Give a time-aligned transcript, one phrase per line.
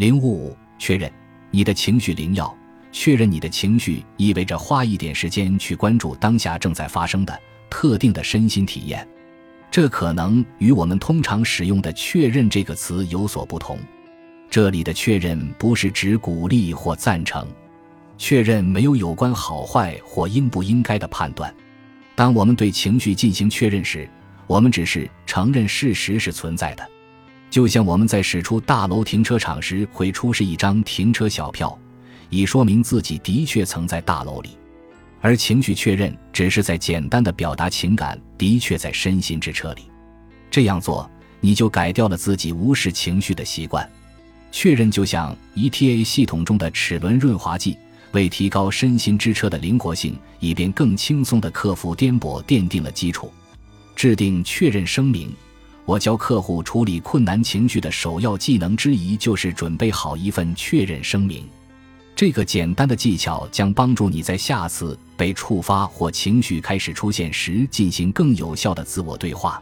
[0.00, 1.12] 零五五，确认
[1.50, 2.56] 你的情绪灵药。
[2.90, 7.38] 确认你的情绪意味着花一点时间去关注当下正在发生的
[7.68, 9.06] 特定的身心体验，
[9.70, 13.78] 这可能与我们通常使用的“确认”这个词有所不同。
[14.48, 17.46] 这里的确认不是指鼓励或赞成，
[18.16, 21.54] 确认没有有关好坏或应不应该的判断。
[22.14, 24.08] 当我们对情绪进行确认时，
[24.46, 26.88] 我们只是承认事实是存在的，
[27.50, 31.76] 就像我们在驶出大楼停车场时会出示一张停车小票。
[32.30, 34.50] 以说明自己的确曾在大楼里，
[35.20, 39.82] 而情绪确认只是在简单的表达情感的确在身心之车里。
[40.48, 43.88] 这样做，你就改掉了自己无视情绪的习惯。
[44.52, 47.76] 确认就像 ETA 系统中的齿轮润滑剂，
[48.12, 53.32] 为提高身心之车的灵活性，以便更轻松地克服颠簸奠定了基础。
[53.96, 55.34] 制定确认声明，
[55.84, 61.48] 我教客户处理困难情绪的首要技能之一就是准备好一份确认声明。
[62.14, 69.60] 这个简单的技巧将帮助你在下次被触发或情绪开始出现时进行更有效的自我对话。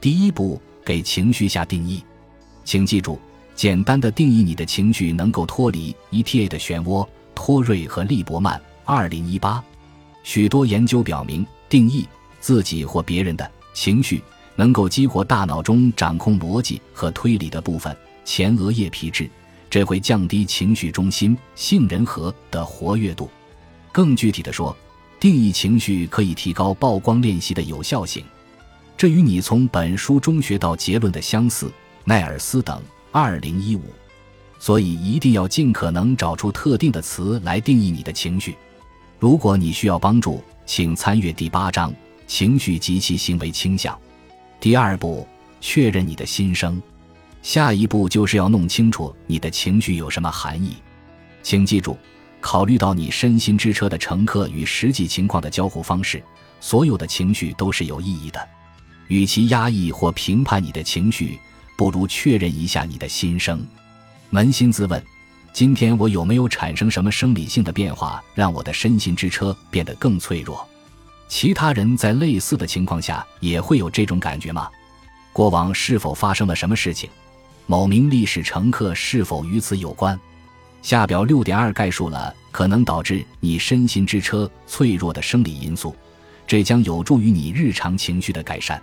[0.00, 2.02] 第一步，给情绪下定义。
[2.64, 3.18] 请记住，
[3.54, 7.06] 简单的定义你的情绪能够脱离 ETA 的漩涡。
[7.34, 9.62] 托瑞和利伯曼，二零一八。
[10.22, 12.06] 许多研究表明，定义
[12.40, 14.22] 自己或别人的情绪
[14.58, 19.30] 能够激活大脑中掌控逻辑和推理的部分——前额叶皮质。
[19.70, 23.30] 这会降低情绪中心杏仁核的活跃度。
[23.92, 24.76] 更具体的说，
[25.20, 28.24] 定义情绪可以提高曝光练习的有效性。
[28.96, 31.70] 这与你从本书中学到结论的相似。
[32.04, 33.82] 奈尔斯等，二零一五。
[34.58, 38.56] 所以一定要尽可能找出特定的词来定义你的情绪。
[39.20, 41.94] 如果你需要帮助，请参阅第八章
[42.26, 43.96] “情绪及其行为倾向”。
[44.60, 45.26] 第二步，
[45.60, 46.80] 确认你的心声。
[47.42, 50.76] 下一步就是要弄清楚你的情绪有什么含义，
[51.42, 51.96] 请记住，
[52.40, 56.22] 考虑到你身心之车的乘客与实际情况的交互方式，
[56.60, 58.48] 所有的情绪都是有意义的。
[59.06, 61.38] 与其压抑或评判你的情绪，
[61.76, 63.64] 不如确认一下你的心声。
[64.32, 65.02] 扪心自问，
[65.52, 70.68] 今天我有没有产生什么生理性的变化，让我的身心之车变得更脆弱？
[71.28, 74.68] 其他人在类似的情况下也会有这种感觉吗？
[75.32, 77.08] 过往是否发生了什么事情？
[77.66, 80.18] 某名历史乘客是否与此有关？
[80.80, 85.94] 下表六点二概述了可能导致你身心之车脆弱的生理因素，
[86.46, 88.80] 这将有助于你日常情绪的改善。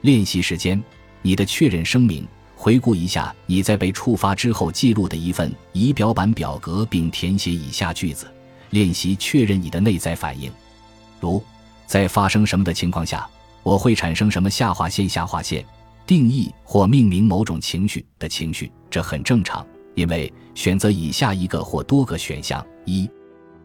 [0.00, 0.82] 练习时间，
[1.22, 2.26] 你的确认声明。
[2.58, 8.26] 回顾一下你在被触发之后记录的一份仪表板表格，并填写以下句子，
[8.70, 10.50] 练习确认你的内在反应。
[11.20, 11.44] 如，
[11.96, 13.26] 在发生什么的情况下，
[13.62, 15.64] 我会产生什么下划线下划线。
[16.06, 23.10] 定义或命名某种情绪的情绪，这很正常，因为选择以下一个或多个选项：一，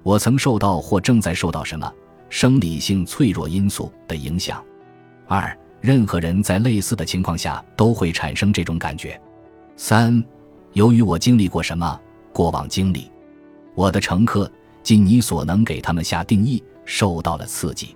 [0.01, 1.93] 我曾受到或正在受到什么
[2.29, 4.63] 生理性脆弱因素的影响；
[5.27, 9.19] 二，任何人在类似的情况下都会产生这种感觉；
[9.75, 10.23] 三，
[10.71, 11.99] 由于我经历过什么
[12.31, 13.11] 过往经历，
[13.75, 14.49] 我的乘客
[14.81, 17.93] 尽你所能给他们下定义，受到了刺激。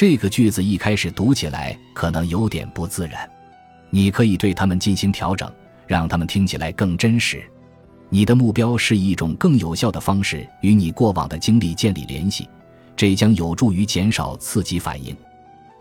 [0.00, 3.30] 这个句子一开始读起来可能有点不自然。
[3.90, 5.52] 你可以对他们进行调整，
[5.86, 7.44] 让他们听起来更真实。
[8.08, 12.48] 你的目标是以一种更有效的方式与你过往的经历建立联系，
[12.96, 15.14] 这将有助于减少刺激反应。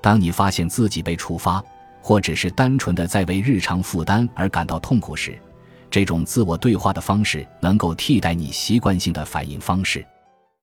[0.01, 1.63] 当你发现自己被触发，
[2.01, 5.39] 或只是单纯的在为日常负担而感到痛苦时，
[5.89, 10.05] 这种自我对话的方式能够替代你习惯性的反应方式。